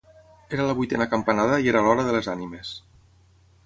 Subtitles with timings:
[0.57, 2.77] Era la vuitena campanada i era l'hora de les ànimes.